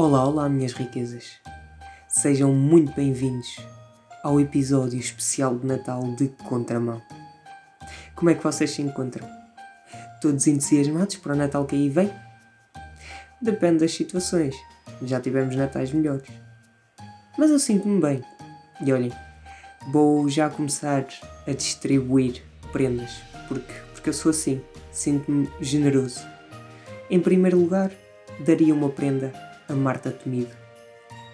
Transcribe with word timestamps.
Olá, 0.00 0.24
olá, 0.24 0.48
minhas 0.48 0.74
riquezas. 0.74 1.40
Sejam 2.08 2.52
muito 2.52 2.92
bem-vindos 2.92 3.56
ao 4.22 4.40
episódio 4.40 4.96
especial 4.96 5.58
de 5.58 5.66
Natal 5.66 6.14
de 6.14 6.28
Contramão. 6.48 7.02
Como 8.14 8.30
é 8.30 8.34
que 8.36 8.44
vocês 8.44 8.70
se 8.70 8.80
encontram? 8.80 9.28
Todos 10.20 10.46
entusiasmados 10.46 11.16
para 11.16 11.32
o 11.32 11.36
Natal 11.36 11.66
que 11.66 11.74
aí 11.74 11.88
vem? 11.88 12.12
Depende 13.42 13.80
das 13.80 13.92
situações. 13.92 14.54
Já 15.02 15.20
tivemos 15.20 15.56
Natais 15.56 15.90
melhores. 15.90 16.30
Mas 17.36 17.50
eu 17.50 17.58
sinto-me 17.58 18.00
bem. 18.00 18.22
E 18.80 18.92
olhem, 18.92 19.12
vou 19.90 20.28
já 20.28 20.48
começar 20.48 21.04
a 21.44 21.50
distribuir 21.50 22.44
prendas. 22.70 23.20
Porque, 23.48 23.74
porque 23.94 24.10
eu 24.10 24.14
sou 24.14 24.30
assim. 24.30 24.62
Sinto-me 24.92 25.50
generoso. 25.60 26.20
Em 27.10 27.18
primeiro 27.18 27.58
lugar, 27.58 27.90
daria 28.46 28.72
uma 28.72 28.90
prenda 28.90 29.47
a 29.68 29.74
Marta 29.74 30.10
Temido. 30.10 30.56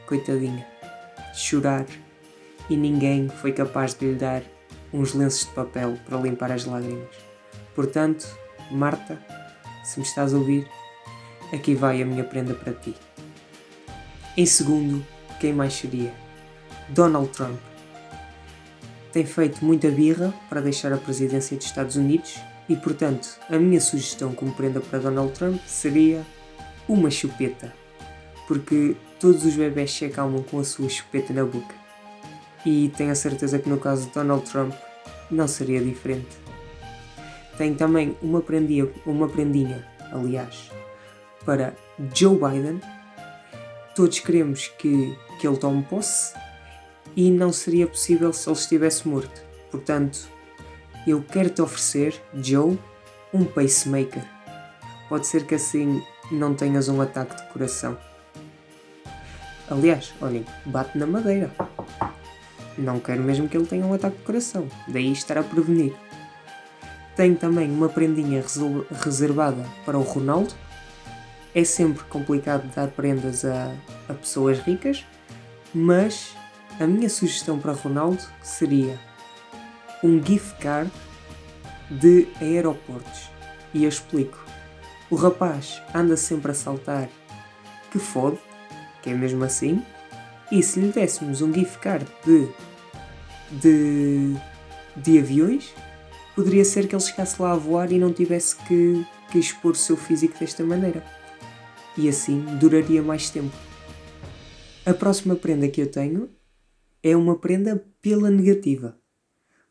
Coitadinha. 0.07 0.67
Chorar. 1.35 1.87
E 2.69 2.77
ninguém 2.77 3.29
foi 3.29 3.53
capaz 3.53 3.95
de 3.95 4.07
lhe 4.07 4.15
dar 4.15 4.43
uns 4.93 5.15
lenços 5.15 5.47
de 5.47 5.53
papel 5.55 5.99
para 6.05 6.19
limpar 6.19 6.51
as 6.51 6.65
lágrimas. 6.65 7.15
Portanto, 7.75 8.27
Marta, 8.71 9.19
se 9.85 10.01
me 10.01 10.07
estás 10.07 10.35
a 10.35 10.39
ouvir, 10.39 10.67
aqui 11.53 11.75
vai 11.75 12.03
a 12.03 12.07
minha 12.07 12.25
prenda 12.25 12.55
para 12.55 12.73
ti. 12.73 12.95
Em 14.37 14.47
segundo, 14.47 15.05
quem 15.39 15.53
mais 15.53 15.75
seria? 15.75 16.13
Donald 16.89 17.29
Trump. 17.29 17.59
Tem 19.13 19.25
feito 19.25 19.65
muita 19.65 19.91
birra 19.91 20.35
para 20.49 20.61
deixar 20.61 20.93
a 20.93 20.97
presidência 20.97 21.57
dos 21.57 21.67
Estados 21.67 21.97
Unidos 21.97 22.37
e, 22.69 22.75
portanto, 22.75 23.39
a 23.49 23.57
minha 23.59 23.81
sugestão 23.81 24.35
como 24.35 24.53
prenda 24.55 24.81
para 24.81 24.99
Donald 24.99 25.33
Trump 25.33 25.61
seria 25.67 26.25
uma 26.89 27.11
chupeta 27.11 27.84
porque 28.47 28.97
todos 29.19 29.45
os 29.45 29.55
bebés 29.55 29.93
se 29.93 30.05
acalmam 30.05 30.43
com 30.43 30.59
a 30.59 30.65
sua 30.65 30.89
chupeta 30.89 31.33
na 31.33 31.45
boca. 31.45 31.75
E 32.65 32.91
tenho 32.97 33.13
a 33.13 33.15
certeza 33.15 33.59
que 33.59 33.69
no 33.69 33.79
caso 33.79 34.07
de 34.07 34.13
Donald 34.13 34.49
Trump 34.51 34.75
não 35.31 35.47
seria 35.47 35.81
diferente. 35.81 36.29
Tenho 37.57 37.75
também 37.75 38.17
uma 38.21 38.41
prendinha, 38.41 38.89
uma 39.07 39.29
prendinha, 39.29 39.87
aliás, 40.13 40.71
para 41.45 41.75
Joe 42.15 42.37
Biden. 42.37 42.81
Todos 43.95 44.19
queremos 44.19 44.69
que, 44.79 45.17
que 45.39 45.47
ele 45.47 45.57
tome 45.57 45.83
posse 45.85 46.35
e 47.15 47.31
não 47.31 47.53
seria 47.53 47.87
possível 47.87 48.33
se 48.33 48.49
ele 48.49 48.59
estivesse 48.59 49.07
morto. 49.07 49.43
Portanto, 49.71 50.29
eu 51.07 51.23
quero 51.23 51.51
te 51.51 51.63
oferecer, 51.63 52.21
Joe, 52.35 52.79
um 53.33 53.45
pacemaker. 53.45 54.25
Pode 55.09 55.27
ser 55.27 55.47
que 55.47 55.55
assim 55.55 56.03
não 56.33 56.55
tenhas 56.55 56.89
um 56.89 57.01
ataque 57.01 57.37
de 57.37 57.53
coração. 57.53 57.97
Aliás, 59.71 60.13
olhem, 60.21 60.45
bate 60.67 60.99
na 60.99 61.07
madeira. 61.07 61.51
Não 62.77 63.01
quero 63.01 63.23
mesmo 63.23 63.49
que 63.49 63.57
ele 63.57 63.67
tenha 63.67 63.87
um 63.87 63.95
ataque 63.95 64.19
de 64.19 64.25
coração, 64.25 64.69
daí 64.89 65.13
estar 65.13 65.39
a 65.39 65.43
prevenir. 65.43 65.95
Tenho 67.17 67.37
também 67.37 67.71
uma 67.71 67.89
prendinha 67.89 68.43
reservada 69.03 69.65
para 69.85 69.99
o 69.99 70.03
Ronaldo. 70.03 70.53
É 71.55 71.63
sempre 71.63 72.03
complicado 72.05 72.69
dar 72.75 72.89
prendas 72.89 73.45
a, 73.45 73.73
a 74.09 74.15
pessoas 74.15 74.59
ricas, 74.59 75.07
mas 75.73 76.35
a 76.81 76.87
minha 76.87 77.09
sugestão 77.09 77.59
para 77.59 77.73
Ronaldo 77.73 78.23
seria 78.43 78.99
um 80.03 80.21
gift 80.23 80.59
card 80.61 80.91
de 81.89 82.27
aeroportos. 82.41 83.31
E 83.73 83.85
eu 83.85 83.89
explico. 83.89 84.45
O 85.09 85.15
rapaz 85.15 85.81
anda 85.95 86.17
sempre 86.17 86.51
a 86.51 86.55
saltar 86.55 87.09
que 87.93 87.99
fode 88.01 88.39
que 89.05 89.11
é 89.11 89.15
mesmo 89.15 89.45
assim, 89.45 89.83
e 90.51 90.63
se 90.63 90.81
lhe 90.81 90.91
dessemos 90.91 91.43
um 91.43 91.53
gift 91.53 91.79
card 91.79 92.07
de, 92.25 92.49
de, 93.61 94.35
de 94.97 95.19
aviões, 95.19 95.75
poderia 96.35 96.65
ser 96.65 96.89
que 96.89 96.95
ele 96.95 97.03
chegasse 97.03 97.41
lá 97.41 97.53
a 97.53 97.57
voar 97.57 97.93
e 97.93 97.99
não 97.99 98.15
tivesse 98.15 98.57
que, 98.65 99.07
que 99.31 99.39
expor 99.39 99.73
o 99.73 99.75
seu 99.75 99.95
físico 99.95 100.39
desta 100.39 100.65
maneira. 100.65 101.05
E 101.99 102.09
assim 102.09 102.41
duraria 102.59 103.03
mais 103.03 103.29
tempo. 103.29 103.55
A 104.87 104.95
próxima 104.95 105.37
prenda 105.37 105.69
que 105.69 105.83
eu 105.83 105.91
tenho 105.91 106.31
é 107.03 107.15
uma 107.15 107.39
prenda 107.39 107.85
pela 108.01 108.31
negativa. 108.31 108.99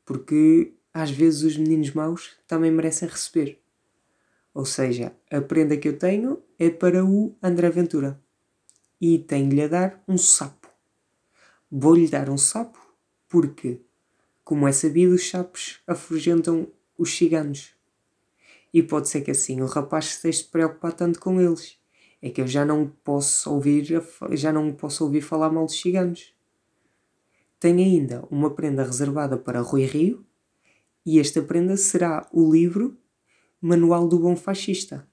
Porque 0.06 0.76
às 0.94 1.10
vezes 1.10 1.42
os 1.42 1.58
meninos 1.58 1.92
maus 1.92 2.34
também 2.48 2.70
merecem 2.70 3.10
receber. 3.10 3.60
Ou 4.54 4.64
seja, 4.64 5.12
a 5.32 5.42
prenda 5.42 5.76
que 5.76 5.88
eu 5.88 5.98
tenho 5.98 6.40
é 6.60 6.70
para 6.70 7.04
o 7.04 7.36
André 7.42 7.72
Ventura 7.72 8.23
e 9.00 9.20
tenho-lhe 9.20 9.62
a 9.62 9.68
dar 9.68 10.04
um 10.08 10.18
sapo. 10.18 10.68
Vou-lhe 11.72 12.08
dar 12.08 12.30
um 12.30 12.38
sapo 12.38 12.80
porque, 13.28 13.82
como 14.44 14.68
é 14.68 14.72
sabido, 14.72 15.16
os 15.16 15.30
sapos 15.30 15.82
afugentam 15.88 16.68
os 16.98 17.16
ciganos. 17.16 17.74
E 18.74 18.82
pode 18.82 19.10
ser 19.10 19.22
que 19.22 19.32
assim 19.32 19.62
o 19.62 19.66
rapaz 19.66 20.06
esteja 20.06 20.46
preocupado 20.52 20.96
tanto 20.96 21.20
com 21.20 21.40
eles. 21.40 21.78
É 22.22 22.30
que 22.30 22.42
eu 22.42 22.48
já 22.48 22.64
não 22.64 22.88
posso 23.04 23.52
ouvir, 23.52 23.86
já 24.32 24.54
não 24.54 24.72
posso 24.72 25.04
ouvir 25.04 25.22
falar 25.22 25.52
mal 25.52 25.66
dos 25.66 25.80
ciganos. 25.80 26.34
Tenho 27.60 27.80
ainda 27.80 28.26
uma 28.30 28.50
prenda 28.50 28.84
reservada 28.84 29.38
para 29.38 29.62
Rui 29.62 29.86
Rio 29.86 30.26
e 31.06 31.20
esta 31.20 31.42
prenda 31.42 31.76
será 31.76 32.28
o 32.32 32.52
livro 32.52 32.98
Manual 33.62 34.08
do 34.08 34.20
Bom 34.20 34.36
Fascista. 34.36 35.08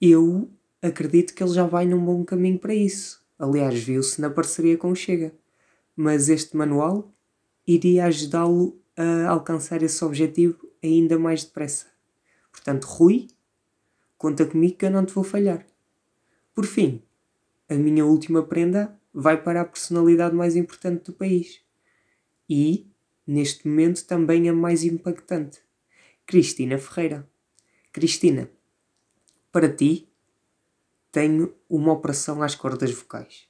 Eu 0.00 0.50
acredito 0.86 1.34
que 1.34 1.42
ele 1.42 1.54
já 1.54 1.66
vai 1.66 1.86
num 1.86 2.04
bom 2.04 2.24
caminho 2.24 2.58
para 2.58 2.74
isso. 2.74 3.24
Aliás, 3.38 3.82
viu-se 3.82 4.20
na 4.20 4.28
parceria 4.28 4.76
com 4.76 4.90
o 4.90 4.94
Chega. 4.94 5.34
Mas 5.96 6.28
este 6.28 6.56
manual 6.56 7.10
iria 7.66 8.04
ajudá-lo 8.04 8.78
a 8.96 9.28
alcançar 9.28 9.82
esse 9.82 10.04
objetivo 10.04 10.68
ainda 10.82 11.18
mais 11.18 11.44
depressa. 11.44 11.86
Portanto, 12.52 12.84
Rui, 12.84 13.28
conta 14.18 14.44
comigo 14.44 14.76
que 14.76 14.84
eu 14.84 14.90
não 14.90 15.04
te 15.04 15.14
vou 15.14 15.24
falhar. 15.24 15.66
Por 16.54 16.66
fim, 16.66 17.02
a 17.68 17.74
minha 17.74 18.04
última 18.04 18.42
prenda 18.42 18.94
vai 19.12 19.42
para 19.42 19.62
a 19.62 19.64
personalidade 19.64 20.34
mais 20.34 20.54
importante 20.54 21.04
do 21.04 21.12
país. 21.12 21.60
E, 22.48 22.86
neste 23.26 23.66
momento, 23.66 24.04
também 24.04 24.48
a 24.48 24.52
mais 24.52 24.84
impactante. 24.84 25.60
Cristina 26.26 26.78
Ferreira. 26.78 27.28
Cristina, 27.92 28.50
para 29.50 29.68
ti, 29.68 30.08
tenho 31.14 31.54
uma 31.70 31.92
operação 31.92 32.42
às 32.42 32.56
cordas 32.56 32.90
vocais. 32.90 33.46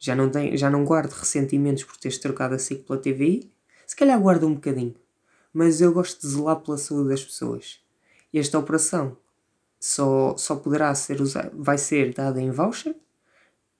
Já 0.00 0.16
não, 0.16 0.28
tenho, 0.28 0.56
já 0.56 0.68
não 0.68 0.84
guardo 0.84 1.12
ressentimentos 1.12 1.84
por 1.84 1.96
teres 1.96 2.18
trocado 2.18 2.56
a 2.56 2.58
SIC 2.58 2.84
pela 2.84 2.98
TVI, 2.98 3.52
se 3.86 3.94
calhar 3.94 4.20
guardo 4.20 4.48
um 4.48 4.54
bocadinho, 4.54 4.96
mas 5.52 5.80
eu 5.80 5.92
gosto 5.92 6.20
de 6.20 6.26
zelar 6.26 6.56
pela 6.56 6.76
saúde 6.76 7.10
das 7.10 7.22
pessoas. 7.22 7.80
Esta 8.34 8.58
operação 8.58 9.16
só, 9.78 10.36
só 10.36 10.56
poderá 10.56 10.92
ser 10.96 11.20
usada, 11.20 11.52
vai 11.54 11.78
ser 11.78 12.12
dada 12.12 12.42
em 12.42 12.50
voucher 12.50 12.96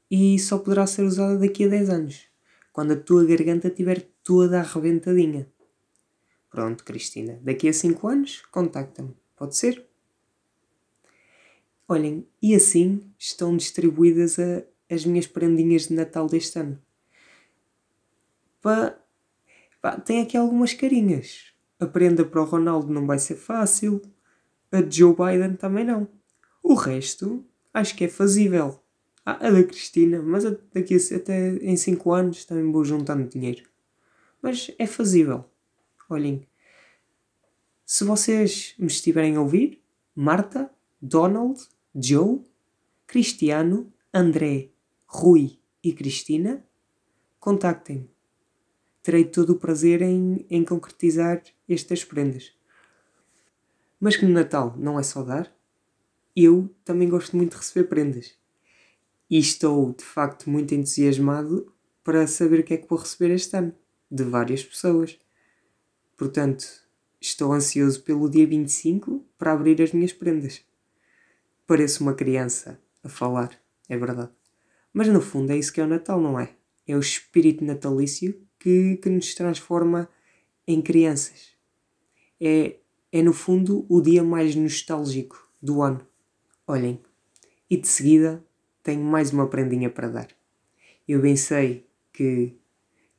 e 0.09 0.39
só 0.39 0.57
poderá 0.57 0.87
ser 0.87 1.03
usada 1.03 1.37
daqui 1.39 1.65
a 1.65 1.69
10 1.69 1.91
anos, 1.91 2.29
quando 2.73 2.93
a 2.93 2.97
tua 2.97 3.25
garganta 3.25 3.67
estiver 3.67 4.09
toda 4.23 4.61
arrebentadinha. 4.61 5.49
Pronto, 6.49 6.85
Cristina, 6.85 7.41
daqui 7.43 7.69
a 7.69 7.73
5 7.73 8.07
anos, 8.07 8.43
contacta-me, 8.53 9.17
pode 9.37 9.57
ser? 9.57 9.88
Olhem, 11.91 12.27
e 12.43 12.55
assim 12.55 13.01
estão 13.19 13.57
distribuídas 13.57 14.39
a, 14.39 14.63
as 14.91 15.07
minhas 15.07 15.27
prendinhas 15.27 15.89
de 15.89 15.95
Natal 15.95 16.27
deste 16.27 16.59
ano. 16.59 16.79
Pá, 18.61 18.95
pá, 19.81 19.99
tem 19.99 20.21
aqui 20.21 20.37
algumas 20.37 20.75
carinhas. 20.75 21.47
A 21.81 21.87
prenda 21.87 22.27
para 22.27 22.43
o 22.43 22.45
Ronaldo 22.45 22.93
não 22.93 23.07
vai 23.07 23.19
ser 23.19 23.37
fácil. 23.37 24.03
A 24.71 24.83
de 24.83 24.99
Joe 24.99 25.15
Biden 25.15 25.57
também 25.57 25.83
não. 25.83 26.07
O 26.63 26.75
resto, 26.75 27.43
acho 27.73 27.97
que 27.97 28.05
é 28.05 28.09
fazível. 28.09 28.83
Ah, 29.25 29.47
a 29.47 29.51
da 29.51 29.65
Cristina, 29.65 30.21
mas 30.21 30.45
daqui 30.45 30.95
a, 30.95 31.17
até 31.17 31.57
em 31.57 31.77
5 31.77 32.13
anos 32.13 32.45
também 32.45 32.71
vou 32.71 32.85
juntando 32.85 33.27
dinheiro. 33.27 33.67
Mas 34.43 34.71
é 34.79 34.87
fazível. 34.87 35.47
Olhem, 36.11 36.47
se 37.87 38.05
vocês 38.05 38.75
me 38.79 38.89
estiverem 38.89 39.37
a 39.37 39.41
ouvir, 39.41 39.83
Marta, 40.15 40.71
Donald, 41.01 41.59
Joe, 41.95 42.41
Cristiano, 43.07 43.93
André, 44.13 44.71
Rui 45.07 45.59
e 45.83 45.93
Cristina, 45.93 46.65
contactem-me. 47.41 48.11
Terei 49.03 49.25
todo 49.25 49.51
o 49.51 49.59
prazer 49.59 50.03
em, 50.03 50.45
em 50.51 50.65
concretizar 50.65 51.43
estas 51.69 52.05
prendas. 52.05 52.53
Mas 53.99 54.17
que 54.17 54.27
no 54.27 54.33
Natal 54.33 54.75
não 54.77 54.99
é 54.99 55.03
só 55.03 55.23
dar, 55.23 55.53
eu 56.37 56.73
também 56.85 57.09
gosto 57.09 57.37
muito 57.37 57.53
de 57.53 57.57
receber 57.57 57.89
prendas. 57.89 58.35
E 59.31 59.39
estou, 59.39 59.93
de 59.93 60.05
facto, 60.05 60.49
muito 60.49 60.75
entusiasmado 60.75 61.73
para 62.05 62.27
saber 62.27 62.61
o 62.61 62.65
que 62.65 62.75
é 62.75 62.77
que 62.77 62.89
vou 62.89 62.99
receber 62.99 63.35
este 63.35 63.57
ano, 63.57 63.75
de 64.11 64.25
várias 64.25 64.63
pessoas. 64.63 65.19
Portanto, 66.17 66.65
estou 67.21 67.53
ansioso 67.53 68.03
pelo 68.03 68.29
dia 68.29 68.47
25 68.47 69.25
para 69.37 69.53
abrir 69.53 69.83
as 69.83 69.93
minhas 69.93 70.13
prendas. 70.13 70.68
Pareço 71.69 72.03
uma 72.03 72.15
criança 72.15 72.81
a 73.05 73.11
falar, 73.11 73.51
é 73.91 73.99
verdade. 73.99 74.31
Mas 74.91 75.07
no 75.09 75.21
fundo 75.21 75.53
é 75.53 75.57
isso 75.59 75.71
que 75.71 75.83
é 75.83 75.85
o 75.85 75.87
Natal, 75.87 76.19
não 76.19 76.41
é? 76.41 76.55
É 76.87 76.97
o 76.97 76.99
espírito 76.99 77.63
natalício 77.63 78.41
que, 78.59 78.97
que 78.97 79.11
nos 79.11 79.35
transforma 79.35 80.09
em 80.67 80.81
crianças. 80.81 81.51
É, 82.41 82.77
é 83.13 83.21
no 83.21 83.35
fundo 83.35 83.85
o 83.87 84.01
dia 84.01 84.25
mais 84.25 84.57
nostálgico 84.57 85.47
do 85.61 85.83
ano. 85.83 86.01
Olhem, 86.67 87.03
e 87.69 87.77
de 87.77 87.87
seguida 87.87 88.43
tenho 88.83 89.05
mais 89.05 89.31
uma 89.31 89.47
prendinha 89.47 89.91
para 89.91 90.09
dar. 90.09 90.29
Eu 91.07 91.21
bem 91.21 91.37
sei 91.37 91.87
que, 92.15 92.57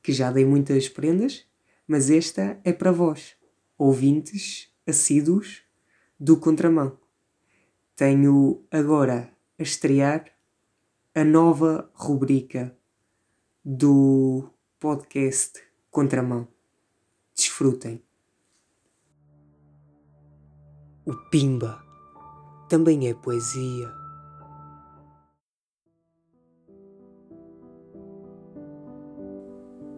que 0.02 0.12
já 0.12 0.28
dei 0.32 0.44
muitas 0.44 0.88
prendas, 0.88 1.46
mas 1.86 2.10
esta 2.10 2.60
é 2.64 2.72
para 2.72 2.90
vós, 2.90 3.36
ouvintes 3.78 4.68
assíduos 4.84 5.62
do 6.18 6.36
Contramão. 6.36 6.99
Tenho 8.00 8.64
agora 8.70 9.30
a 9.58 9.62
estrear 9.62 10.24
a 11.14 11.22
nova 11.22 11.90
rubrica 11.92 12.74
do 13.62 14.48
podcast 14.78 15.62
Contramão. 15.90 16.48
Desfrutem. 17.34 18.02
O 21.04 21.14
Pimba 21.28 21.84
também 22.70 23.06
é 23.06 23.12
poesia. 23.12 23.92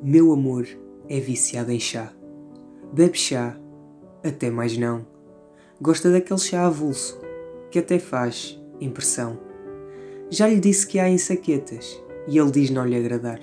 Meu 0.02 0.32
amor 0.32 0.66
é 1.08 1.20
viciado 1.20 1.70
em 1.70 1.78
chá. 1.78 2.12
Bebe 2.92 3.16
chá, 3.16 3.56
até 4.24 4.50
mais 4.50 4.76
não. 4.76 5.06
Gosta 5.80 6.10
daquele 6.10 6.40
chá 6.40 6.66
avulso, 6.66 7.21
que 7.72 7.78
até 7.78 7.98
faz 7.98 8.62
impressão. 8.78 9.38
Já 10.28 10.46
lhe 10.46 10.60
disse 10.60 10.86
que 10.86 10.98
há 10.98 11.08
ensaquetas, 11.08 12.00
e 12.28 12.38
ele 12.38 12.50
diz 12.50 12.70
não 12.70 12.84
lhe 12.84 12.94
agradar. 12.94 13.40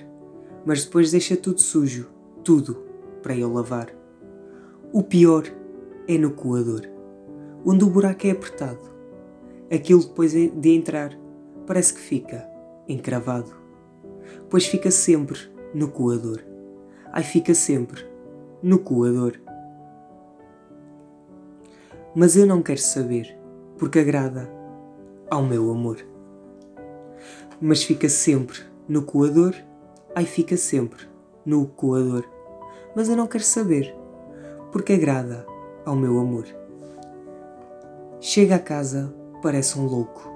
Mas 0.64 0.84
depois 0.84 1.10
deixa 1.10 1.36
tudo 1.36 1.60
sujo, 1.60 2.08
tudo, 2.44 2.84
para 3.22 3.36
eu 3.36 3.52
lavar. 3.52 3.88
O 4.92 5.02
pior 5.02 5.44
é 6.06 6.16
no 6.16 6.30
coador, 6.30 6.82
onde 7.66 7.84
o 7.84 7.90
buraco 7.90 8.26
é 8.26 8.30
apertado. 8.30 8.88
Aquilo 9.70 10.00
depois 10.00 10.32
de 10.32 10.70
entrar 10.70 11.16
parece 11.66 11.94
que 11.94 12.00
fica 12.00 12.48
encravado, 12.88 13.52
pois 14.48 14.66
fica 14.66 14.90
sempre 14.90 15.38
no 15.74 15.88
coador. 15.88 16.40
Ai, 17.12 17.24
fica 17.24 17.54
sempre 17.54 18.04
no 18.62 18.78
coador. 18.78 19.40
Mas 22.14 22.36
eu 22.36 22.46
não 22.46 22.62
quero 22.62 22.80
saber, 22.80 23.39
porque 23.80 24.00
agrada 24.00 24.46
ao 25.30 25.42
meu 25.42 25.70
amor. 25.70 25.96
Mas 27.58 27.82
fica 27.82 28.10
sempre 28.10 28.58
no 28.86 29.00
coador, 29.00 29.54
ai, 30.14 30.26
fica 30.26 30.54
sempre 30.54 31.08
no 31.46 31.66
coador. 31.66 32.22
Mas 32.94 33.08
eu 33.08 33.16
não 33.16 33.26
quero 33.26 33.42
saber, 33.42 33.96
porque 34.70 34.92
agrada 34.92 35.46
ao 35.86 35.96
meu 35.96 36.18
amor. 36.18 36.44
Chega 38.20 38.56
a 38.56 38.58
casa, 38.58 39.14
parece 39.42 39.78
um 39.78 39.86
louco. 39.86 40.30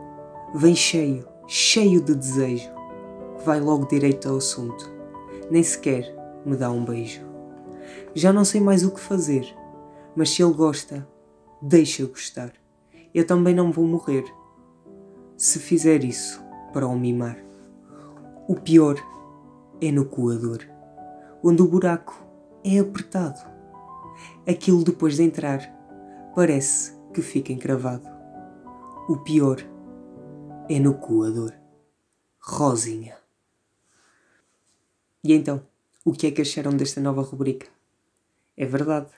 Vem 0.55 0.75
cheio, 0.75 1.29
cheio 1.47 2.01
de 2.01 2.15
desejo. 2.15 2.71
Vai 3.45 3.61
logo 3.61 3.87
direito 3.87 4.27
ao 4.27 4.39
assunto. 4.39 4.91
Nem 5.51 5.63
sequer 5.63 6.17
me 6.47 6.57
dá 6.57 6.71
um 6.71 6.83
beijo. 6.83 7.21
Já 8.15 8.33
não 8.33 8.43
sei 8.43 8.63
mais 8.63 8.83
o 8.85 8.91
que 8.91 9.01
fazer, 9.01 9.55
mas 10.17 10.31
se 10.31 10.43
ele 10.43 10.55
gosta, 10.55 11.07
deixa 11.61 12.07
gostar. 12.07 12.64
Eu 13.15 13.27
também 13.27 13.55
não 13.55 13.71
vou 13.71 13.87
morrer 13.87 14.25
se 15.37 15.61
fizer 15.61 16.03
isso 16.03 16.43
para 16.73 16.87
o 16.87 16.99
mimar. 16.99 17.39
O 18.49 18.57
pior 18.57 18.97
é 19.81 19.93
no 19.93 20.05
coador, 20.05 20.59
onde 21.43 21.63
o 21.63 21.69
buraco 21.69 22.27
é 22.65 22.79
apertado. 22.81 23.41
Aquilo 24.49 24.83
depois 24.83 25.17
de 25.17 25.23
entrar 25.23 25.61
parece 26.35 26.93
que 27.13 27.23
fica 27.23 27.53
encravado. 27.53 28.09
O 29.09 29.19
pior 29.19 29.59
é 30.69 30.81
no 30.81 30.95
coador. 30.95 31.53
Rosinha. 32.41 33.17
E 35.23 35.33
então? 35.33 35.63
O 36.05 36.13
que 36.13 36.27
é 36.27 36.31
que 36.31 36.43
acharam 36.43 36.77
desta 36.77 37.01
nova 37.01 37.23
rubrica? 37.23 37.67
É 38.57 38.67
verdade, 38.67 39.09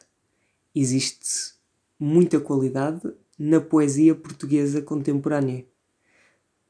existe 0.75 1.55
muita 1.99 2.39
qualidade 2.39 3.13
na 3.39 3.61
poesia 3.61 4.15
portuguesa 4.15 4.81
contemporânea. 4.81 5.67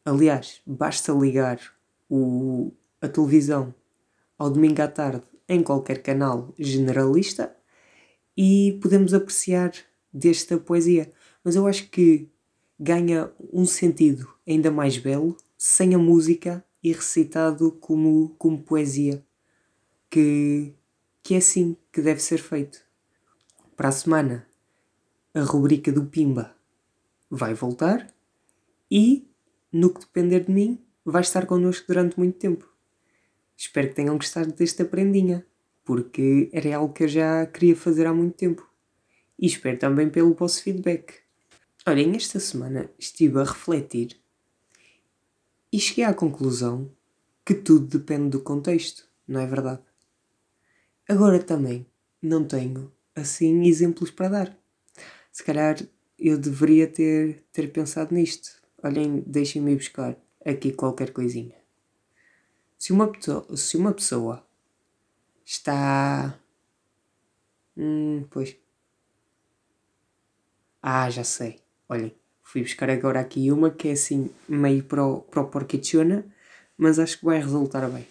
Aliás, 0.05 0.61
basta 0.67 1.13
ligar 1.13 1.61
o, 2.09 2.73
a 3.01 3.09
televisão 3.09 3.75
ao 4.39 4.51
domingo 4.51 4.83
à 4.83 4.89
tarde 4.89 5.23
em 5.49 5.63
qualquer 5.63 6.03
canal 6.03 6.53
generalista 6.59 7.57
e 8.37 8.79
podemos 8.83 9.15
apreciar 9.15 9.73
desta 10.13 10.59
poesia. 10.59 11.13
Mas 11.43 11.57
eu 11.57 11.67
acho 11.67 11.89
que 11.89 12.29
ganha 12.79 13.31
um 13.53 13.65
sentido 13.65 14.29
ainda 14.47 14.71
mais 14.71 14.99
belo 14.99 15.37
sem 15.57 15.95
a 15.95 15.99
música 15.99 16.65
e 16.83 16.93
recitado 16.93 17.73
como, 17.73 18.35
como 18.39 18.63
poesia 18.63 19.25
que, 20.11 20.75
que 21.23 21.35
é 21.35 21.39
assim 21.39 21.77
que 21.93 22.03
deve 22.03 22.21
ser 22.21 22.39
feito. 22.39 22.81
Para 23.77 23.89
a 23.89 23.93
semana, 23.93 24.47
a 25.35 25.41
rubrica 25.41 25.93
do 25.93 26.07
Pimba 26.07 26.56
vai 27.31 27.55
voltar 27.55 28.07
e, 28.91 29.29
no 29.73 29.93
que 29.93 30.01
depender 30.01 30.41
de 30.45 30.53
mim, 30.53 30.85
vai 31.05 31.23
estar 31.23 31.47
connosco 31.47 31.87
durante 31.87 32.19
muito 32.19 32.39
tempo. 32.39 32.69
Espero 33.57 33.89
que 33.89 33.95
tenham 33.95 34.17
gostado 34.17 34.53
desta 34.53 34.85
prendinha, 34.85 35.47
porque 35.85 36.51
era 36.53 36.77
algo 36.77 36.93
que 36.93 37.05
eu 37.05 37.09
já 37.09 37.47
queria 37.47 37.77
fazer 37.77 38.07
há 38.07 38.13
muito 38.13 38.37
tempo. 38.37 38.69
E 39.39 39.47
espero 39.47 39.79
também 39.79 40.11
pelo 40.11 40.35
vosso 40.35 40.63
feedback. 40.63 41.21
Olhem, 41.87 42.17
esta 42.17 42.41
semana 42.41 42.91
estive 42.99 43.39
a 43.39 43.45
refletir 43.45 44.21
e 45.73 45.79
cheguei 45.79 46.05
à 46.05 46.13
conclusão 46.13 46.91
que 47.45 47.55
tudo 47.55 47.99
depende 47.99 48.31
do 48.31 48.41
contexto, 48.41 49.09
não 49.27 49.41
é 49.41 49.47
verdade? 49.47 49.83
Agora 51.09 51.41
também 51.41 51.87
não 52.21 52.45
tenho 52.45 52.93
assim 53.15 53.65
exemplos 53.67 54.11
para 54.11 54.29
dar. 54.29 54.59
Se 55.31 55.45
calhar 55.45 55.77
eu 56.19 56.39
deveria 56.39 56.87
ter, 56.87 57.45
ter 57.53 57.73
pensado 57.73 58.15
nisto. 58.15 58.51
Olhem, 58.83 59.23
deixem-me 59.27 59.75
buscar 59.75 60.17
aqui 60.45 60.73
qualquer 60.73 61.13
coisinha. 61.13 61.55
Se 62.79 62.93
uma, 62.93 63.11
se 63.57 63.77
uma 63.77 63.93
pessoa 63.93 64.47
está. 65.45 66.39
Hum, 67.77 68.25
pois. 68.31 68.57
Ah, 70.83 71.11
já 71.11 71.25
sei. 71.25 71.61
Olhem, 71.89 72.15
fui 72.43 72.63
buscar 72.63 72.89
agora 72.91 73.21
aqui 73.21 73.51
uma 73.51 73.71
que 73.71 73.89
é 73.89 73.93
assim 73.93 74.31
meio 74.49 74.85
pro, 74.85 75.23
pro 75.23 75.49
porquichona, 75.49 76.25
mas 76.77 76.99
acho 76.99 77.19
que 77.19 77.25
vai 77.25 77.39
resultar 77.39 77.89
bem. 77.89 78.07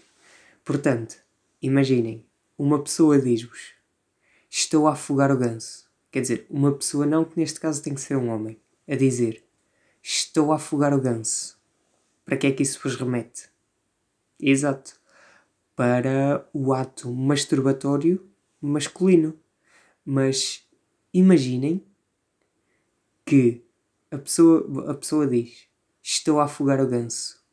Portanto, 0.63 1.17
imaginem, 1.61 2.25
uma 2.57 2.81
pessoa 2.81 3.21
diz-vos: 3.21 3.73
Estou 4.49 4.87
a 4.87 4.93
afogar 4.93 5.31
o 5.31 5.37
ganso. 5.37 5.84
Quer 6.15 6.21
dizer, 6.21 6.47
uma 6.49 6.71
pessoa 6.71 7.05
não, 7.05 7.25
que 7.25 7.37
neste 7.37 7.59
caso 7.59 7.83
tem 7.83 7.93
que 7.93 7.99
ser 7.99 8.15
um 8.15 8.29
homem, 8.29 8.57
a 8.87 8.95
dizer: 8.95 9.43
Estou 10.01 10.53
a 10.53 10.55
afogar 10.55 10.93
o 10.93 11.01
ganso. 11.01 11.59
Para 12.23 12.37
que 12.37 12.47
é 12.47 12.53
que 12.53 12.63
isso 12.63 12.79
vos 12.81 12.95
remete? 12.95 13.49
Exato. 14.39 14.97
Para 15.75 16.47
o 16.53 16.73
ato 16.73 17.11
masturbatório 17.11 18.25
masculino. 18.61 19.37
Mas 20.05 20.65
imaginem 21.13 21.85
que 23.25 23.65
a 24.09 24.17
pessoa, 24.17 24.91
a 24.91 24.93
pessoa 24.93 25.27
diz: 25.27 25.67
Estou 26.01 26.39
a 26.39 26.45
afogar 26.45 26.79
o 26.79 26.87
ganso. 26.87 27.43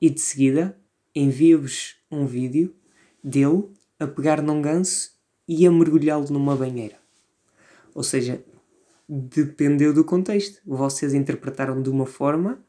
E 0.00 0.10
de 0.10 0.20
seguida 0.20 0.76
envia-vos 1.14 1.94
um 2.10 2.26
vídeo 2.26 2.74
dele 3.22 3.70
a 4.00 4.08
pegar 4.08 4.42
num 4.42 4.60
ganso 4.60 5.12
e 5.46 5.64
a 5.64 5.70
mergulhá-lo 5.70 6.28
numa 6.32 6.56
banheira. 6.56 7.00
Ou 7.94 8.02
seja, 8.02 8.42
dependeu 9.08 9.92
do 9.92 10.04
contexto. 10.04 10.60
Vocês 10.64 11.14
interpretaram 11.14 11.82
de 11.82 11.90
uma 11.90 12.06
forma 12.06 12.62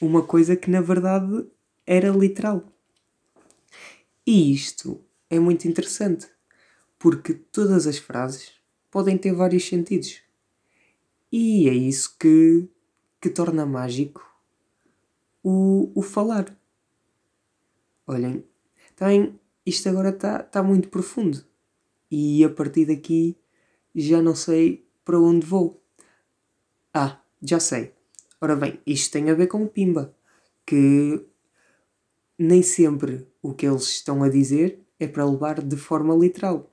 uma 0.00 0.24
coisa 0.24 0.56
que 0.56 0.70
na 0.70 0.80
verdade 0.80 1.46
era 1.86 2.10
literal. 2.10 2.64
E 4.26 4.52
isto 4.52 5.02
é 5.30 5.38
muito 5.38 5.66
interessante, 5.66 6.28
porque 6.98 7.34
todas 7.34 7.86
as 7.86 7.98
frases 7.98 8.52
podem 8.90 9.16
ter 9.16 9.32
vários 9.32 9.66
sentidos. 9.66 10.20
E 11.32 11.68
é 11.68 11.74
isso 11.74 12.16
que, 12.18 12.68
que 13.20 13.30
torna 13.30 13.66
mágico 13.66 14.24
o, 15.42 15.90
o 15.94 16.02
falar. 16.02 16.56
Olhem, 18.06 18.44
também 18.96 19.38
isto 19.64 19.88
agora 19.88 20.10
está 20.10 20.42
tá 20.42 20.62
muito 20.62 20.88
profundo. 20.88 21.44
E 22.10 22.42
a 22.44 22.48
partir 22.48 22.86
daqui 22.86 23.36
já 24.00 24.22
não 24.22 24.34
sei 24.34 24.86
para 25.04 25.18
onde 25.18 25.46
vou. 25.46 25.82
Ah, 26.92 27.20
já 27.42 27.58
sei. 27.58 27.92
Ora 28.40 28.54
bem, 28.54 28.80
isto 28.86 29.12
tem 29.12 29.30
a 29.30 29.34
ver 29.34 29.46
com 29.46 29.64
o 29.64 29.68
Pimba. 29.68 30.14
Que 30.64 31.24
nem 32.38 32.62
sempre 32.62 33.26
o 33.42 33.52
que 33.52 33.66
eles 33.66 33.84
estão 33.84 34.22
a 34.22 34.28
dizer 34.28 34.80
é 35.00 35.06
para 35.06 35.28
levar 35.28 35.60
de 35.60 35.76
forma 35.76 36.14
literal. 36.14 36.70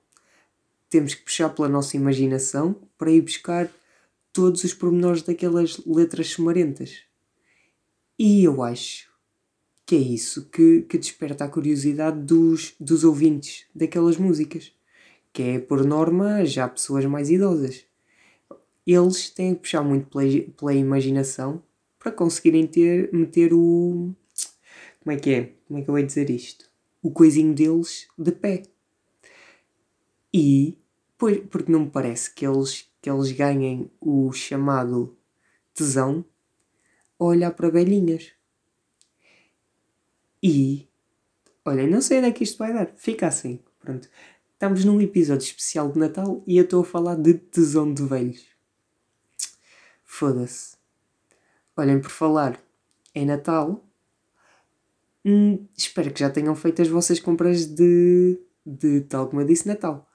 Temos 0.89 1.15
que 1.15 1.23
puxar 1.23 1.49
pela 1.49 1.69
nossa 1.69 1.97
imaginação 1.97 2.75
para 2.97 3.11
ir 3.11 3.21
buscar 3.21 3.71
todos 4.31 4.63
os 4.63 4.73
pormenores 4.73 5.21
daquelas 5.21 5.81
letras 5.85 6.27
sumarentas. 6.27 7.01
E 8.19 8.43
eu 8.43 8.61
acho 8.61 9.09
que 9.85 9.95
é 9.95 9.99
isso 9.99 10.49
que, 10.49 10.81
que 10.83 10.97
desperta 10.97 11.45
a 11.45 11.49
curiosidade 11.49 12.19
dos, 12.21 12.75
dos 12.79 13.03
ouvintes 13.03 13.65
daquelas 13.73 14.17
músicas, 14.17 14.74
que 15.35 15.43
é, 15.43 15.59
por 15.59 15.83
norma, 15.83 16.45
já 16.45 16.65
pessoas 16.65 17.03
mais 17.03 17.29
idosas. 17.29 17.85
Eles 18.87 19.29
têm 19.29 19.53
que 19.53 19.63
puxar 19.63 19.83
muito 19.83 20.07
pela, 20.07 20.23
pela 20.57 20.73
imaginação 20.73 21.61
para 21.99 22.13
conseguirem 22.13 22.65
ter, 22.65 23.11
meter 23.11 23.53
o. 23.53 24.15
Como 25.03 25.13
é 25.13 25.19
que 25.19 25.29
é? 25.33 25.53
Como 25.67 25.77
é 25.77 25.83
que 25.83 25.89
eu 25.89 25.99
ia 25.99 26.05
dizer 26.05 26.29
isto? 26.29 26.69
O 27.01 27.11
coisinho 27.11 27.53
deles 27.53 28.07
de 28.17 28.31
pé. 28.31 28.63
E, 30.33 30.77
pois, 31.17 31.41
porque 31.49 31.69
não 31.69 31.81
me 31.81 31.89
parece 31.89 32.33
que 32.33 32.47
eles, 32.47 32.89
que 33.01 33.09
eles 33.09 33.29
ganhem 33.33 33.91
o 33.99 34.31
chamado 34.31 35.17
tesão 35.73 36.23
a 37.19 37.25
olhar 37.25 37.51
para 37.51 37.69
velhinhas. 37.69 38.31
E, 40.41 40.87
olha, 41.65 41.85
não 41.85 41.99
sei 41.99 42.19
onde 42.19 42.27
é 42.27 42.31
que 42.31 42.45
isto 42.45 42.57
vai 42.57 42.71
dar. 42.73 42.87
Fica 42.95 43.27
assim. 43.27 43.59
Pronto. 43.85 44.09
Estamos 44.55 44.85
num 44.85 45.01
episódio 45.01 45.43
especial 45.43 45.91
de 45.91 45.99
Natal 45.99 46.41
e 46.47 46.57
eu 46.57 46.63
estou 46.63 46.81
a 46.81 46.85
falar 46.85 47.15
de 47.15 47.33
tesão 47.33 47.93
de 47.93 48.01
velhos. 48.03 48.45
Foda-se. 50.05 50.77
Olhem, 51.75 51.99
por 51.99 52.09
falar 52.09 52.57
em 53.13 53.25
Natal, 53.25 53.85
hum, 55.25 55.67
espero 55.77 56.09
que 56.09 56.21
já 56.21 56.29
tenham 56.29 56.55
feito 56.55 56.81
as 56.81 56.87
vossas 56.87 57.19
compras 57.19 57.65
de, 57.65 58.39
de 58.65 59.01
tal 59.01 59.27
como 59.27 59.41
eu 59.41 59.45
disse, 59.45 59.67
Natal. 59.67 60.09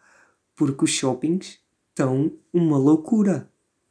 Porque 0.57 0.85
os 0.85 0.91
shoppings 0.91 1.59
estão 1.91 2.33
uma 2.51 2.79
loucura. 2.79 3.47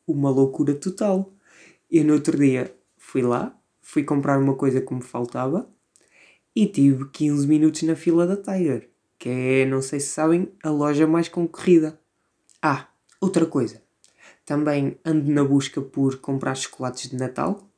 Uma 0.08 0.32
loucura 0.32 0.74
total. 0.74 1.32
Eu 1.92 2.04
no 2.04 2.14
outro 2.14 2.36
dia 2.36 2.76
fui 2.98 3.22
lá, 3.22 3.56
fui 3.84 4.04
comprar 4.04 4.40
uma 4.40 4.56
coisa 4.56 4.82
que 4.82 4.96
me 4.96 5.04
faltava 5.04 5.70
e 6.56 6.66
tive 6.66 7.08
15 7.08 7.48
minutos 7.48 7.84
na 7.84 7.96
fila 7.96 8.26
da 8.26 8.36
Tiger, 8.36 8.89
que 9.20 9.30
é, 9.30 9.66
não 9.66 9.82
sei 9.82 10.00
se 10.00 10.08
sabem, 10.08 10.50
a 10.64 10.70
loja 10.70 11.06
mais 11.06 11.28
concorrida. 11.28 12.00
Ah, 12.62 12.88
outra 13.20 13.46
coisa. 13.46 13.84
Também 14.46 14.98
ando 15.06 15.30
na 15.30 15.44
busca 15.44 15.82
por 15.82 16.18
comprar 16.20 16.56
chocolates 16.56 17.10
de 17.10 17.18
Natal 17.18 17.70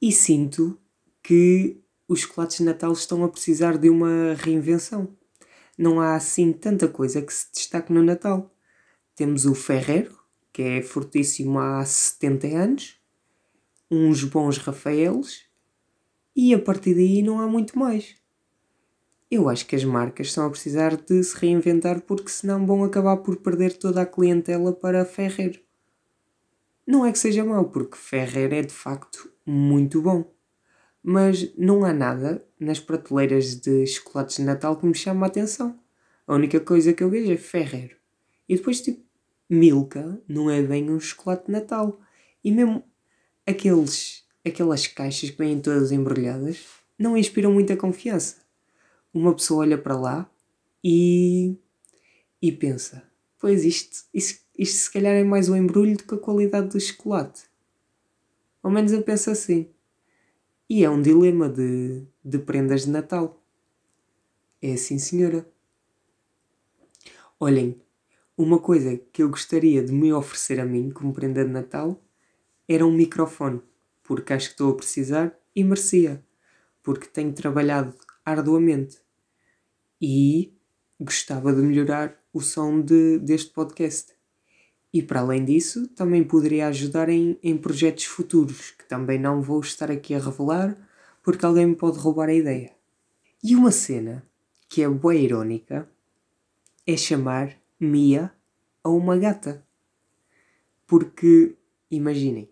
e 0.00 0.12
sinto 0.12 0.78
que 1.22 1.78
os 2.08 2.20
chocolates 2.20 2.58
de 2.58 2.64
Natal 2.64 2.92
estão 2.92 3.24
a 3.24 3.28
precisar 3.28 3.76
de 3.76 3.90
uma 3.90 4.34
reinvenção. 4.34 5.08
Não 5.76 6.00
há 6.00 6.14
assim 6.14 6.52
tanta 6.52 6.86
coisa 6.86 7.20
que 7.20 7.34
se 7.34 7.52
destaque 7.52 7.92
no 7.92 8.02
Natal. 8.02 8.54
Temos 9.16 9.44
o 9.44 9.54
Ferreiro, 9.54 10.16
que 10.52 10.62
é 10.62 10.82
fortíssimo 10.82 11.58
há 11.58 11.84
70 11.84 12.46
anos, 12.46 13.00
uns 13.90 14.22
bons 14.22 14.58
Rafaelos 14.58 15.44
e 16.34 16.54
a 16.54 16.58
partir 16.58 16.94
daí 16.94 17.20
não 17.20 17.40
há 17.40 17.46
muito 17.46 17.78
mais. 17.78 18.16
Eu 19.28 19.48
acho 19.48 19.66
que 19.66 19.74
as 19.74 19.82
marcas 19.82 20.28
estão 20.28 20.46
a 20.46 20.50
precisar 20.50 20.96
de 20.96 21.22
se 21.22 21.36
reinventar 21.36 22.00
porque 22.02 22.30
senão 22.30 22.64
vão 22.64 22.84
acabar 22.84 23.16
por 23.16 23.36
perder 23.36 23.76
toda 23.76 24.02
a 24.02 24.06
clientela 24.06 24.72
para 24.72 25.04
Ferreiro. 25.04 25.60
Não 26.86 27.04
é 27.04 27.10
que 27.10 27.18
seja 27.18 27.44
mau, 27.44 27.64
porque 27.68 27.96
Ferreiro 27.96 28.54
é 28.54 28.62
de 28.62 28.72
facto 28.72 29.28
muito 29.44 30.00
bom. 30.00 30.32
Mas 31.02 31.52
não 31.56 31.84
há 31.84 31.92
nada 31.92 32.44
nas 32.58 32.78
prateleiras 32.78 33.56
de 33.56 33.84
chocolates 33.86 34.36
de 34.36 34.44
Natal 34.44 34.76
que 34.76 34.86
me 34.86 34.94
chame 34.94 35.24
a 35.24 35.26
atenção. 35.26 35.76
A 36.26 36.34
única 36.34 36.60
coisa 36.60 36.92
que 36.92 37.02
eu 37.02 37.10
vejo 37.10 37.32
é 37.32 37.36
Ferreiro. 37.36 37.96
E 38.48 38.56
depois, 38.56 38.80
tipo, 38.80 39.04
Milka 39.50 40.20
não 40.28 40.48
é 40.48 40.62
bem 40.62 40.88
um 40.88 41.00
chocolate 41.00 41.46
de 41.46 41.52
Natal. 41.52 42.00
E 42.44 42.52
mesmo 42.52 42.84
aqueles 43.44 44.24
aquelas 44.44 44.86
caixas 44.86 45.30
que 45.30 45.38
vêm 45.38 45.60
todas 45.60 45.90
embrulhadas 45.90 46.64
não 46.96 47.16
inspiram 47.16 47.52
muita 47.52 47.76
confiança. 47.76 48.45
Uma 49.16 49.34
pessoa 49.34 49.60
olha 49.60 49.78
para 49.78 49.96
lá 49.96 50.30
e, 50.84 51.56
e 52.42 52.52
pensa: 52.52 53.02
pois 53.38 53.64
isto, 53.64 54.04
isto, 54.12 54.44
isto 54.58 54.76
se 54.76 54.92
calhar 54.92 55.14
é 55.14 55.24
mais 55.24 55.48
o 55.48 55.56
embrulho 55.56 55.96
do 55.96 56.04
que 56.04 56.14
a 56.14 56.18
qualidade 56.18 56.68
do 56.68 56.78
chocolate. 56.78 57.44
Ao 58.62 58.70
menos 58.70 58.92
eu 58.92 59.02
penso 59.02 59.30
assim. 59.30 59.70
E 60.68 60.84
é 60.84 60.90
um 60.90 61.00
dilema 61.00 61.48
de, 61.48 62.04
de 62.22 62.38
prendas 62.38 62.84
de 62.84 62.90
Natal. 62.90 63.42
É 64.60 64.74
assim, 64.74 64.98
senhora. 64.98 65.48
Olhem, 67.40 67.80
uma 68.36 68.58
coisa 68.58 68.98
que 69.14 69.22
eu 69.22 69.30
gostaria 69.30 69.82
de 69.82 69.94
me 69.94 70.12
oferecer 70.12 70.60
a 70.60 70.66
mim 70.66 70.90
como 70.90 71.14
prenda 71.14 71.42
de 71.42 71.50
Natal 71.50 71.98
era 72.68 72.84
um 72.84 72.92
microfone 72.92 73.62
porque 74.02 74.34
acho 74.34 74.48
que 74.48 74.52
estou 74.52 74.72
a 74.72 74.76
precisar 74.76 75.34
e 75.54 75.64
merecia, 75.64 76.22
porque 76.82 77.06
tenho 77.06 77.32
trabalhado 77.32 77.94
arduamente 78.22 79.05
e 80.00 80.52
gostava 81.00 81.52
de 81.52 81.62
melhorar 81.62 82.16
o 82.32 82.40
som 82.40 82.80
de, 82.80 83.18
deste 83.18 83.50
podcast. 83.52 84.14
E 84.92 85.02
para 85.02 85.20
além 85.20 85.44
disso, 85.44 85.88
também 85.88 86.24
poderia 86.24 86.68
ajudar 86.68 87.08
em, 87.08 87.38
em 87.42 87.56
projetos 87.56 88.04
futuros, 88.04 88.70
que 88.70 88.88
também 88.88 89.18
não 89.18 89.42
vou 89.42 89.60
estar 89.60 89.90
aqui 89.90 90.14
a 90.14 90.18
revelar, 90.18 90.76
porque 91.22 91.44
alguém 91.44 91.66
me 91.66 91.76
pode 91.76 91.98
roubar 91.98 92.28
a 92.28 92.34
ideia. 92.34 92.72
E 93.42 93.54
uma 93.54 93.70
cena 93.70 94.24
que 94.68 94.82
é 94.82 94.88
boa 94.88 95.14
irónica 95.14 95.88
é 96.86 96.96
chamar 96.96 97.56
Mia 97.78 98.32
a 98.82 98.88
uma 98.88 99.18
gata. 99.18 99.64
Porque, 100.86 101.56
imaginem, 101.90 102.48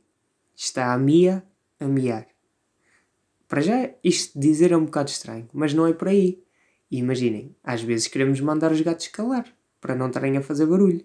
está 0.55 0.93
a 0.93 0.99
Mia 0.99 1.43
a 1.81 1.87
miar. 1.87 2.27
Para 3.49 3.61
já, 3.61 3.91
isto 4.03 4.39
dizer 4.39 4.73
é 4.73 4.77
um 4.77 4.85
bocado 4.85 5.11
estranho, 5.11 5.49
mas 5.53 5.73
não 5.73 5.87
é 5.87 5.93
por 5.93 6.09
aí. 6.09 6.44
E 6.91 6.99
imaginem, 6.99 7.55
às 7.63 7.83
vezes 7.83 8.09
queremos 8.09 8.41
mandar 8.41 8.73
os 8.73 8.81
gatos 8.81 9.09
calar, 9.09 9.47
para 9.81 9.95
não 9.95 10.09
estarem 10.09 10.37
a 10.37 10.43
fazer 10.43 10.67
barulho. 10.67 11.05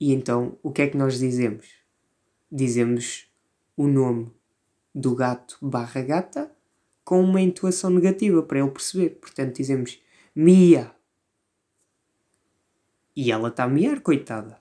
E 0.00 0.12
então, 0.12 0.56
o 0.62 0.70
que 0.70 0.82
é 0.82 0.88
que 0.88 0.96
nós 0.96 1.18
dizemos? 1.18 1.68
Dizemos 2.50 3.28
o 3.76 3.86
nome 3.86 4.30
do 4.94 5.14
gato 5.14 5.58
barra 5.60 6.02
gata 6.02 6.50
com 7.04 7.20
uma 7.20 7.40
intuação 7.40 7.90
negativa 7.90 8.42
para 8.42 8.60
ele 8.60 8.70
perceber. 8.70 9.10
Portanto, 9.10 9.56
dizemos 9.56 10.00
Mia. 10.34 10.94
E 13.14 13.32
ela 13.32 13.48
está 13.48 13.64
a 13.64 13.68
miar, 13.68 14.00
coitada. 14.00 14.60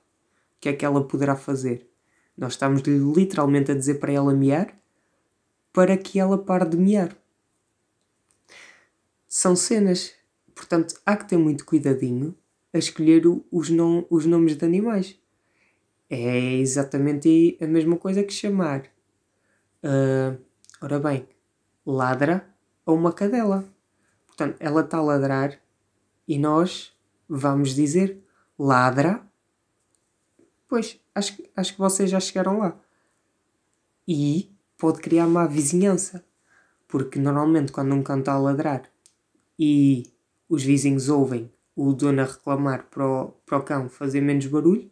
O 0.56 0.60
que 0.60 0.70
é 0.70 0.74
que 0.74 0.84
ela 0.84 1.08
poderá 1.08 1.36
fazer? 1.36 1.88
Nós 2.36 2.54
estamos 2.54 2.82
literalmente 2.82 3.72
a 3.72 3.76
dizer 3.76 4.00
para 4.00 4.12
ela 4.12 4.34
miar 4.34 4.76
para 5.72 5.96
que 5.96 6.20
ela 6.20 6.40
pare 6.44 6.66
de 6.66 6.76
miar. 6.76 7.16
São 9.28 9.56
cenas, 9.56 10.16
portanto, 10.58 11.00
há 11.06 11.16
que 11.16 11.30
ter 11.30 11.38
muito 11.38 11.64
cuidadinho 11.64 12.36
a 12.74 12.78
escolher 12.78 13.24
os, 13.52 13.70
nom 13.70 14.04
os 14.10 14.26
nomes 14.26 14.58
de 14.58 14.66
animais. 14.66 15.18
É 16.10 16.56
exatamente 16.56 17.58
a 17.62 17.68
mesma 17.68 17.98
coisa 17.98 18.24
que 18.24 18.34
chamar. 18.34 18.86
Uh, 19.84 20.38
ora 20.82 21.00
bem, 21.00 21.28
ladra 21.86 22.50
a 22.86 22.92
uma 22.92 23.14
cadela. 23.14 23.64
Portanto, 24.26 24.58
ela 24.60 24.82
está 24.82 24.98
a 24.98 25.02
ladrar 25.02 25.60
e 26.28 26.38
nós 26.38 26.94
vamos 27.30 27.76
dizer 27.76 28.22
ladra 28.58 29.28
Pois, 30.68 31.00
acho, 31.16 31.42
acho 31.56 31.74
que 31.74 31.80
vocês 31.80 32.10
já 32.10 32.20
chegaram 32.20 32.60
lá. 32.60 32.78
E 34.08 34.52
pode 34.78 35.00
criar 35.00 35.28
má 35.28 35.48
vizinhança. 35.48 36.26
Porque 36.88 37.20
normalmente 37.20 37.72
quando 37.72 37.94
um 37.94 38.04
cão 38.04 38.20
está 38.20 38.34
a 38.34 38.40
ladrar 38.40 38.90
e 39.60 40.12
os 40.50 40.64
vizinhos 40.64 41.10
ouvem 41.10 41.52
o 41.76 41.94
dono 41.94 42.22
a 42.22 42.26
reclamar 42.26 42.88
para 42.90 43.08
o, 43.08 43.28
para 43.46 43.58
o 43.58 43.64
cão 43.64 43.90
fazer 43.90 44.22
menos 44.22 44.46
barulho, 44.48 44.90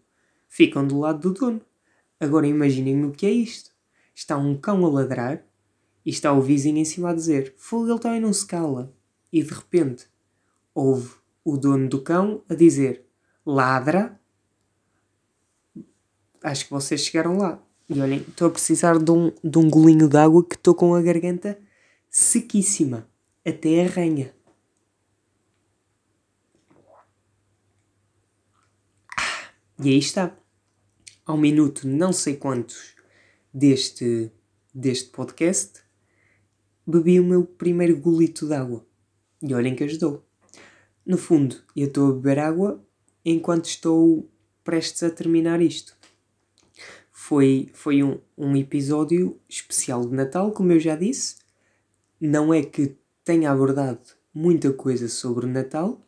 ficam 0.48 0.86
do 0.86 1.00
lado 1.00 1.20
do 1.20 1.40
dono. 1.40 1.62
Agora 2.20 2.48
imaginem 2.48 3.04
o 3.06 3.12
que 3.12 3.26
é 3.26 3.32
isto. 3.32 3.72
Está 4.14 4.38
um 4.38 4.56
cão 4.56 4.86
a 4.86 4.90
ladrar 4.90 5.44
e 6.06 6.10
está 6.10 6.32
o 6.32 6.42
vizinho 6.42 6.78
em 6.78 6.86
cima 6.86 7.10
a 7.10 7.14
dizer 7.14 7.54
fogo, 7.58 7.90
ele 7.90 8.00
também 8.00 8.22
não 8.22 8.32
se 8.32 8.46
cala. 8.46 8.94
E 9.32 9.42
de 9.42 9.54
repente 9.54 10.08
ouve 10.74 11.12
o 11.44 11.58
dono 11.58 11.90
do 11.90 12.02
cão 12.02 12.44
a 12.48 12.54
dizer 12.54 13.06
ladra 13.46 14.20
acho 16.46 16.66
que 16.66 16.72
vocês 16.72 17.02
chegaram 17.02 17.38
lá. 17.38 17.60
E 17.90 18.00
olhem, 18.00 18.20
estou 18.28 18.48
a 18.48 18.52
precisar 18.52 18.98
de 18.98 19.12
um, 19.12 19.32
de 19.44 19.58
um 19.58 19.70
golinho 19.70 20.08
de 20.08 20.18
água 20.18 20.44
que 20.44 20.56
estou 20.56 20.74
com 20.74 20.94
a 20.94 21.02
garganta 21.02 21.58
sequíssima. 22.10 23.08
Até 23.46 23.84
arranha. 23.84 24.35
E 29.78 29.90
aí 29.90 29.98
está. 29.98 30.34
Ao 31.26 31.36
minuto 31.36 31.86
não 31.86 32.14
sei 32.14 32.38
quantos 32.38 32.96
deste, 33.54 34.32
deste 34.74 35.10
podcast, 35.10 35.82
bebi 36.88 37.20
o 37.20 37.26
meu 37.26 37.46
primeiro 37.46 38.00
golito 38.00 38.48
de 38.48 38.54
água. 38.54 38.86
E 39.42 39.54
olhem 39.54 39.76
que 39.76 39.84
ajudou. 39.84 40.26
No 41.06 41.18
fundo, 41.18 41.58
eu 41.76 41.88
estou 41.88 42.10
a 42.10 42.14
beber 42.14 42.40
água 42.40 42.82
enquanto 43.26 43.66
estou 43.66 44.32
prestes 44.64 45.04
a 45.04 45.10
terminar 45.10 45.62
isto. 45.62 45.98
Foi, 47.12 47.70
foi 47.74 48.02
um, 48.02 48.22
um 48.38 48.56
episódio 48.56 49.38
especial 49.50 50.08
de 50.08 50.16
Natal, 50.16 50.54
como 50.54 50.72
eu 50.72 50.80
já 50.80 50.96
disse. 50.96 51.36
Não 52.20 52.54
é 52.54 52.64
que 52.64 52.96
tenha 53.26 53.52
abordado 53.52 54.00
muita 54.34 54.72
coisa 54.72 55.10
sobre 55.10 55.48
Natal, 55.48 56.02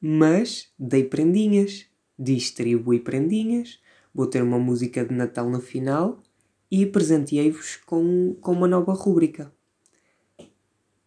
mas 0.00 0.72
dei 0.76 1.04
prendinhas, 1.04 1.89
distribuí 2.20 3.00
prendinhas, 3.00 3.80
vou 4.14 4.26
ter 4.26 4.42
uma 4.42 4.58
música 4.58 5.04
de 5.04 5.14
Natal 5.14 5.48
no 5.48 5.60
final 5.60 6.22
e 6.70 6.84
presenteei-vos 6.84 7.76
com, 7.86 8.36
com 8.40 8.52
uma 8.52 8.68
nova 8.68 8.92
rúbrica. 8.92 9.52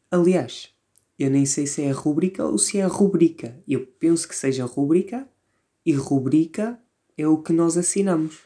Aliás, 0.09 0.73
eu 1.17 1.29
nem 1.29 1.45
sei 1.45 1.67
se 1.67 1.83
é 1.83 1.91
rúbrica 1.91 2.45
ou 2.45 2.57
se 2.57 2.79
é 2.79 2.85
rubrica. 2.85 3.61
Eu 3.67 3.85
penso 3.85 4.27
que 4.27 4.35
seja 4.35 4.65
rúbrica 4.65 5.27
e 5.85 5.93
rubrica 5.93 6.79
é 7.17 7.27
o 7.27 7.37
que 7.37 7.53
nós 7.53 7.77
assinamos. 7.77 8.41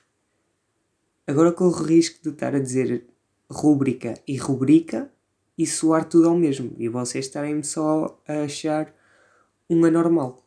Agora 1.25 1.51
corro 1.51 1.81
o 1.81 1.83
risco 1.83 2.21
de 2.21 2.29
estar 2.29 2.53
a 2.53 2.59
dizer 2.59 3.05
rúbrica 3.49 4.21
e 4.27 4.37
rubrica 4.37 5.11
e 5.57 5.65
soar 5.65 6.07
tudo 6.07 6.29
ao 6.29 6.37
mesmo 6.37 6.73
e 6.77 6.87
vocês 6.87 7.25
estarem 7.25 7.63
só 7.63 8.21
a 8.27 8.43
achar 8.43 8.93
um 9.69 9.83
anormal. 9.83 10.46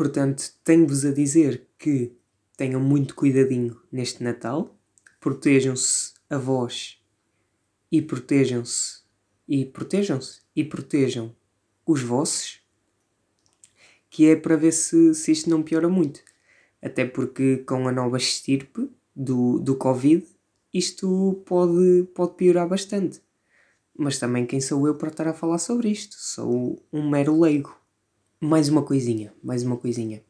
Portanto, 0.00 0.54
tenho-vos 0.64 1.04
a 1.04 1.12
dizer 1.12 1.68
que 1.78 2.16
tenham 2.56 2.80
muito 2.80 3.14
cuidadinho 3.14 3.78
neste 3.92 4.24
Natal, 4.24 4.74
protejam-se 5.20 6.14
a 6.30 6.38
vós 6.38 6.98
e 7.92 8.00
protejam-se 8.00 9.02
e 9.46 9.62
protejam-se 9.66 10.40
e 10.56 10.64
protejam 10.64 11.36
os 11.84 12.00
vossos, 12.00 12.62
que 14.08 14.26
é 14.26 14.36
para 14.36 14.56
ver 14.56 14.72
se, 14.72 15.14
se 15.14 15.32
isto 15.32 15.50
não 15.50 15.62
piora 15.62 15.90
muito. 15.90 16.22
Até 16.80 17.04
porque 17.04 17.58
com 17.58 17.86
a 17.86 17.92
nova 17.92 18.16
estirpe 18.16 18.90
do, 19.14 19.58
do 19.58 19.76
Covid, 19.76 20.26
isto 20.72 21.42
pode, 21.44 22.08
pode 22.14 22.36
piorar 22.36 22.66
bastante. 22.66 23.20
Mas 23.94 24.18
também 24.18 24.46
quem 24.46 24.62
sou 24.62 24.86
eu 24.86 24.94
para 24.94 25.10
estar 25.10 25.28
a 25.28 25.34
falar 25.34 25.58
sobre 25.58 25.90
isto? 25.90 26.16
Sou 26.16 26.82
um 26.90 27.10
mero 27.10 27.38
leigo. 27.38 27.79
Mais 28.42 28.70
uma 28.70 28.82
coisinha, 28.82 29.34
mais 29.44 29.62
uma 29.62 29.76
coisinha. 29.76 30.24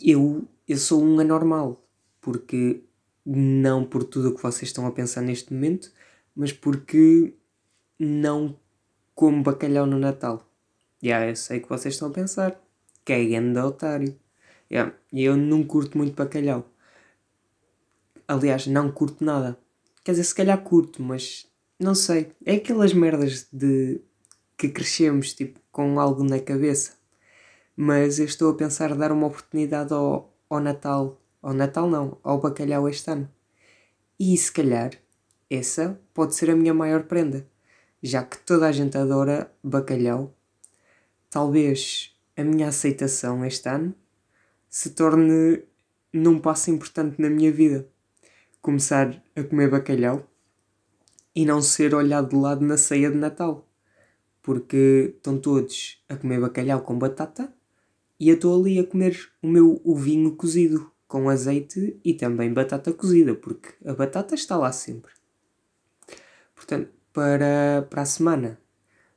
Eu, 0.00 0.48
eu 0.66 0.76
sou 0.76 1.00
um 1.00 1.20
anormal, 1.20 1.80
porque 2.20 2.82
não 3.24 3.84
por 3.84 4.02
tudo 4.02 4.30
o 4.30 4.34
que 4.34 4.42
vocês 4.42 4.68
estão 4.68 4.84
a 4.84 4.90
pensar 4.90 5.20
neste 5.22 5.54
momento, 5.54 5.92
mas 6.34 6.52
porque 6.52 7.34
não 7.96 8.58
como 9.14 9.44
bacalhau 9.44 9.86
no 9.86 9.96
Natal. 9.96 10.38
Já, 11.00 11.18
yeah, 11.18 11.30
eu 11.30 11.36
sei 11.36 11.60
que 11.60 11.68
vocês 11.68 11.94
estão 11.94 12.08
a 12.08 12.12
pensar. 12.12 12.60
Que 13.04 13.12
é 13.12 13.24
grande 13.26 13.60
otário. 13.60 14.18
Yeah, 14.68 14.92
eu 15.12 15.36
não 15.36 15.62
curto 15.62 15.96
muito 15.96 16.16
bacalhau. 16.16 16.68
Aliás, 18.26 18.66
não 18.66 18.90
curto 18.90 19.24
nada. 19.24 19.56
Quer 20.02 20.12
dizer, 20.12 20.24
se 20.24 20.34
calhar 20.34 20.60
curto, 20.64 21.00
mas 21.00 21.46
não 21.78 21.94
sei. 21.94 22.32
É 22.44 22.56
aquelas 22.56 22.92
merdas 22.92 23.46
de 23.52 24.00
que 24.56 24.68
crescemos 24.68 25.32
tipo 25.34 25.60
com 25.70 25.98
algo 25.98 26.22
na 26.24 26.40
cabeça. 26.40 26.92
Mas 27.76 28.18
eu 28.18 28.26
estou 28.26 28.50
a 28.50 28.56
pensar 28.56 28.94
dar 28.94 29.12
uma 29.12 29.26
oportunidade 29.26 29.92
ao, 29.92 30.32
ao 30.48 30.60
Natal. 30.60 31.20
Ao 31.40 31.52
Natal 31.52 31.88
não, 31.88 32.18
ao 32.22 32.40
bacalhau 32.40 32.88
este 32.88 33.10
ano. 33.10 33.28
E 34.18 34.36
se 34.36 34.52
calhar 34.52 34.92
essa 35.50 36.00
pode 36.14 36.34
ser 36.34 36.50
a 36.50 36.56
minha 36.56 36.72
maior 36.72 37.04
prenda 37.04 37.46
já 38.02 38.24
que 38.24 38.36
toda 38.38 38.66
a 38.66 38.72
gente 38.72 38.98
adora 38.98 39.50
bacalhau, 39.62 40.34
talvez 41.30 42.10
a 42.36 42.42
minha 42.42 42.68
aceitação 42.68 43.44
este 43.44 43.68
ano 43.68 43.94
se 44.68 44.90
torne 44.90 45.62
num 46.12 46.40
passo 46.40 46.70
importante 46.70 47.22
na 47.22 47.30
minha 47.30 47.52
vida. 47.52 47.86
Começar 48.60 49.22
a 49.36 49.42
comer 49.44 49.70
bacalhau 49.70 50.28
e 51.34 51.46
não 51.46 51.62
ser 51.62 51.94
olhado 51.94 52.30
de 52.30 52.36
lado 52.36 52.64
na 52.64 52.76
ceia 52.76 53.10
de 53.10 53.16
Natal. 53.16 53.66
Porque 54.42 55.14
estão 55.16 55.38
todos 55.38 56.02
a 56.08 56.16
comer 56.16 56.40
bacalhau 56.40 56.82
com 56.82 56.98
batata 56.98 57.52
e 58.18 58.28
eu 58.28 58.34
estou 58.34 58.60
ali 58.60 58.78
a 58.78 58.86
comer 58.86 59.30
o 59.40 59.48
meu 59.48 59.80
ovinho 59.84 60.34
cozido 60.36 60.90
com 61.06 61.28
azeite 61.28 62.00
e 62.04 62.14
também 62.14 62.52
batata 62.52 62.92
cozida, 62.92 63.34
porque 63.34 63.74
a 63.84 63.92
batata 63.92 64.34
está 64.34 64.56
lá 64.56 64.72
sempre. 64.72 65.12
Portanto, 66.54 66.90
para, 67.12 67.86
para 67.90 68.02
a 68.02 68.06
semana 68.06 68.60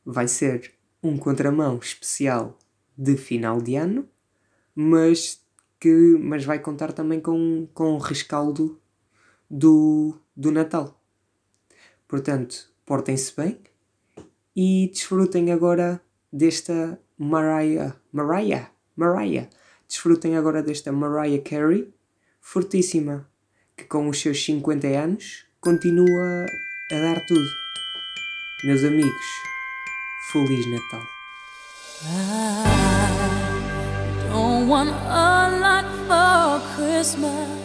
vai 0.05 0.27
ser 0.27 0.73
um 1.01 1.17
contramão 1.17 1.77
especial 1.77 2.57
de 2.97 3.15
final 3.15 3.61
de 3.61 3.75
ano, 3.75 4.09
mas 4.73 5.41
que 5.79 6.17
mas 6.19 6.43
vai 6.43 6.59
contar 6.59 6.91
também 6.91 7.19
com, 7.19 7.67
com 7.73 7.93
o 7.93 7.97
rescaldo 7.97 8.81
do, 9.49 10.17
do 10.35 10.51
Natal. 10.51 10.99
Portanto, 12.07 12.69
portem-se 12.85 13.35
bem 13.35 13.59
e 14.55 14.89
desfrutem 14.91 15.51
agora 15.51 16.01
desta 16.31 16.99
Mariah, 17.17 17.95
Mariah, 18.11 18.69
Mariah. 18.95 19.49
Desfrutem 19.87 20.35
agora 20.35 20.63
desta 20.63 20.91
Mariah 20.91 21.41
Carey, 21.43 21.93
fortíssima, 22.41 23.27
que 23.75 23.83
com 23.83 24.07
os 24.07 24.19
seus 24.19 24.43
50 24.43 24.87
anos 24.87 25.45
continua 25.59 26.45
a 26.91 26.95
dar 26.95 27.25
tudo. 27.25 27.49
Meus 28.63 28.83
amigos, 28.83 29.25
Feliz 30.31 30.65
Natal. 30.67 31.01
I 32.03 33.07
don't 34.29 34.67
want 34.67 34.89
a 34.89 35.49
lot 35.59 35.85
for 36.07 36.61
Christmas. 36.75 37.64